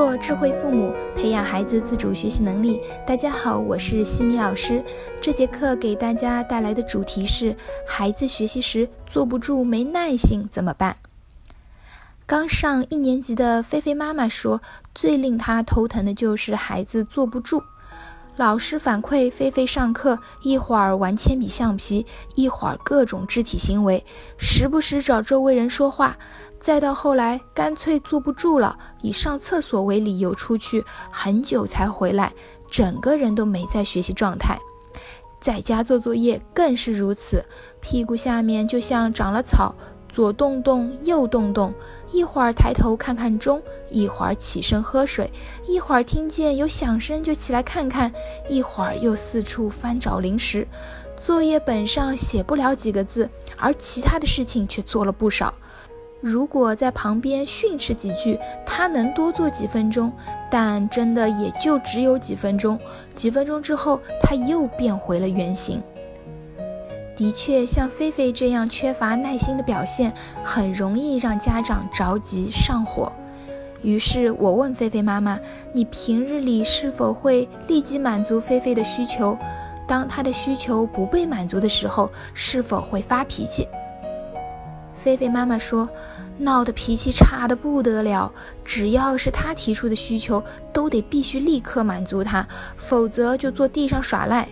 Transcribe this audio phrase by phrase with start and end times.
[0.00, 2.80] 做智慧父母，培养孩子自主学习能力。
[3.06, 4.82] 大家好，我是西米老师。
[5.20, 7.54] 这节课给大家带来的主题是：
[7.86, 10.96] 孩子学习时坐不住、没耐性怎么办？
[12.24, 14.62] 刚上一年级的菲菲妈妈说，
[14.94, 17.62] 最令她头疼的就是孩子坐不住。
[18.36, 24.04] 老师反馈，菲菲上课一会儿玩铅笔橡皮，一会儿各种肢体行为，
[24.38, 26.16] 时不时找周围人说话，
[26.58, 32.32] 再到后来干脆坐不住了，以上厕所为理由出去，很久才回来，
[32.70, 34.58] 整个人都没在学习状态。
[35.40, 37.44] 在家做作业更是如此，
[37.80, 39.74] 屁股下面就像长了草。
[40.12, 41.72] 左动动，右动动，
[42.12, 45.30] 一会儿抬头看看钟，一会儿起身喝水，
[45.66, 48.12] 一会儿听见有响声就起来看看，
[48.48, 50.66] 一会儿又四处翻找零食。
[51.16, 55.54] 作业本上写不了几个字，而其他的事情却做了不少。
[56.20, 60.12] 如果在旁边训斥几句，他能多做几分钟，
[60.50, 62.78] 但真的也就只有几分钟。
[63.14, 65.82] 几分钟之后，他又变回了原形。
[67.20, 70.10] 的确，像菲菲这样缺乏耐心的表现，
[70.42, 73.12] 很容易让家长着急上火。
[73.82, 75.38] 于是我问菲菲妈妈
[75.74, 79.36] ：“你平日里是否会立即满足菲菲的需求？
[79.86, 83.68] 当她的需求不被满足的时候，是否会发脾气？”
[84.96, 85.86] 菲菲妈妈说
[86.38, 88.32] ：“闹的脾气差的不得了，
[88.64, 94.48] 只要是她提出的需求，都得必须立刻满足她，否则就坐地上耍赖。”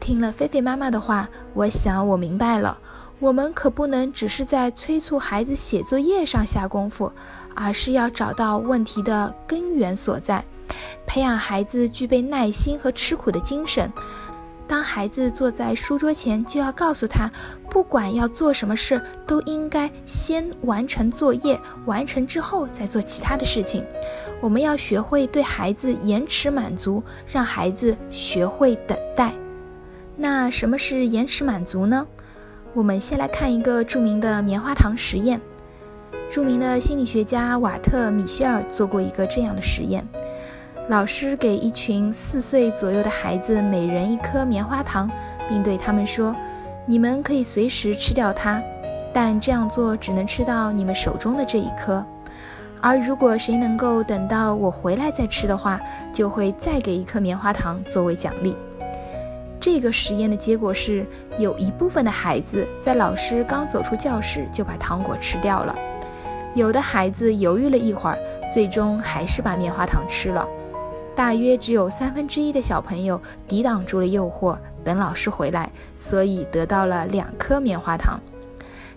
[0.00, 2.76] 听了菲菲妈妈的话，我想我明白了。
[3.20, 7.12] 我们可不能只是在催促孩子写作业上下功夫，
[7.54, 10.42] 而是要找到问题的根源所在，
[11.06, 13.92] 培养孩子具备耐心和吃苦的精神。
[14.66, 17.28] 当孩子坐在书桌前，就要告诉他，
[17.68, 23.84] 不管要做什么事，都应该先完成作业，完成之后再做其他的事情。
[24.40, 29.34] 我们要学会对孩子延迟满足，让孩子学会等待。
[30.22, 32.06] 那什么是延迟满足呢？
[32.74, 35.40] 我们先来看一个著名的棉花糖实验。
[36.30, 40.06] 著名的心理学家瓦特·米歇尔做过一个这样的实验：
[40.90, 45.10] 老师给一群四岁左右的孩子每人一颗棉花糖，
[45.48, 46.36] 并对他们说
[46.84, 48.62] ：“你们可以随时吃掉它，
[49.14, 52.04] 但这样做只能吃到你们手中的这一颗。
[52.82, 55.80] 而如果谁能够等到我回来再吃的话，
[56.12, 58.54] 就会再给一颗棉花糖作为奖励。”
[59.60, 61.04] 这个实验的结果是，
[61.38, 65.76] 有一部分的孩子在老师刚走出教室就把糖果吃掉了，
[66.54, 68.18] 有的孩子犹豫了一会儿，
[68.50, 70.48] 最终还是把棉花糖吃了。
[71.14, 78.18] 大约只有三分之一的小朋友抵挡住了诱惑，等老师回来，所以得到了两颗棉花糖。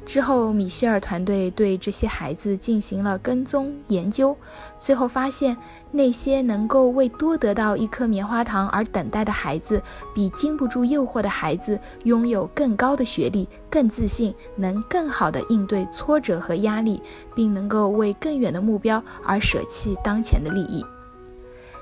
[0.05, 4.35] 之后，米歇尔团队对这些孩子进行了跟踪研究，
[4.77, 5.55] 最后发现，
[5.91, 9.81] 那些能够为多得到一颗棉花糖而等待的孩子，
[10.13, 17.01] 比经不住诱惑的孩子拥有更高的学历、更自信，能更好地应对挫折和压力，
[17.33, 20.85] 并能够为更远的目标而舍弃当前的利益。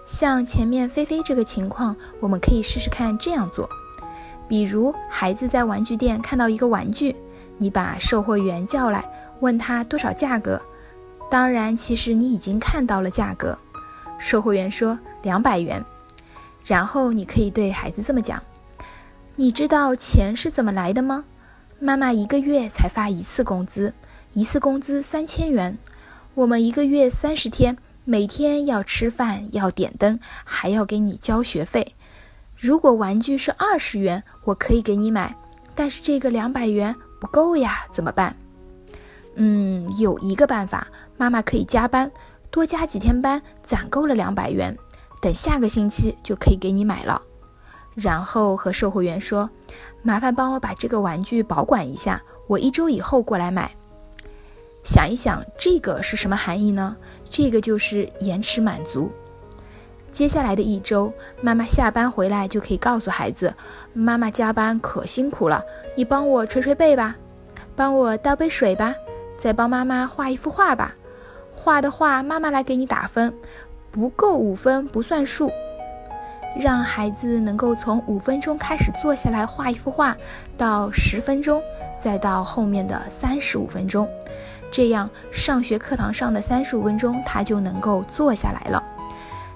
[0.06, 3.68] 像前面菲菲这个情况，我们可以试试看这样做，
[4.48, 7.16] 比如孩子在玩具店看到一个玩具。
[7.58, 9.04] 你把售货员叫来，
[9.40, 10.62] 问他多少价格。
[11.30, 13.58] 当然，其实你已经看到了价格。
[14.18, 15.84] 售货员说两百元。
[16.66, 18.42] 然后你可以对孩子这么讲：
[19.36, 21.26] 你知道钱是怎么来的吗？
[21.80, 23.94] 妈妈一个月才发一次工资，
[24.34, 25.78] 一次工资三千元。
[26.36, 31.96] 我们一个月三十天，每天要吃饭，要点灯，还要给你交学费。
[32.56, 35.36] 如果玩具是二十元，我可以给你买，
[35.74, 36.96] 但是这个两百元。
[37.22, 38.36] 不够呀，怎么办？
[39.36, 40.88] 嗯，有一个办法，
[41.18, 42.12] 妈妈可以加班，
[42.50, 44.76] 多加几天班，攒够了两百元，
[45.22, 47.22] 等下个星期就可以给你买了。
[47.94, 49.48] 然后和售货员说
[50.02, 53.72] ：“麻烦帮我把这个玩具保管一下，我一周以后过来买。”
[54.84, 56.98] 想一想，这个是什么含义呢？
[57.30, 59.12] 这个就是延迟满足。
[60.12, 61.12] 接下来的一周，
[61.42, 63.54] 妈妈下班回来就可以告诉孩子
[63.94, 65.64] ：“妈妈加班可辛苦了，
[65.96, 67.16] 你帮我捶捶背吧，
[67.76, 68.94] 帮我倒杯水吧，
[69.38, 70.94] 再帮妈妈画一幅画吧。
[71.54, 73.34] 画的画妈妈来给你打分，
[73.90, 75.50] 不够五分不算数。”
[76.60, 80.18] 让孩子能够从五分钟开始坐下来画一幅画，
[80.58, 81.64] 到十分钟，
[81.98, 84.06] 再到后面的三十五分钟，
[84.70, 88.84] 这样上学课堂上的三十五分钟他就能够坐下来了。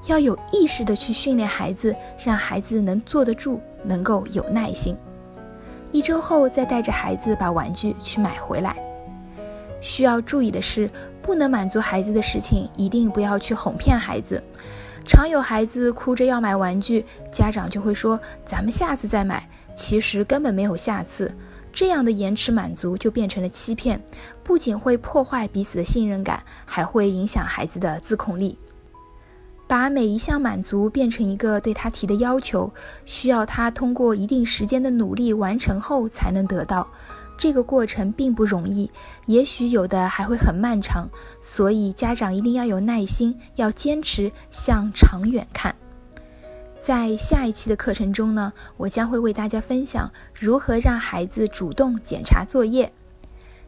[0.07, 4.96] 要有意识的去训练孩子，让孩子能坐得住，能够有耐心。
[5.92, 8.75] 一周后再带着孩子把玩具去买回来。
[9.81, 10.90] 需要注意的是，
[11.22, 14.42] 不能满足孩子的事情，一定不要去哄骗孩子。
[15.07, 21.31] 常有孩子哭着要买玩具，家长就会说：“咱们下次再买。”其实根本没有下次。
[21.72, 24.01] 这样的延迟满足就变成了欺骗，
[24.44, 28.58] 不仅会破坏彼此的信任感，还会影响孩子的自控力。
[29.67, 32.71] 把每一项满足变成一个对他提的要求，
[33.06, 36.88] 需要他通过一定时间的努力完成后才能得到。
[37.38, 38.89] 这个过程并不容易，
[39.25, 41.09] 也许有的还会很漫长，
[41.41, 45.75] 所以家长一定要有耐心，要坚持向长远看。
[46.79, 52.94] 在下一期的课程中呢，我将会为大家分享如何让孩子主动检查作业。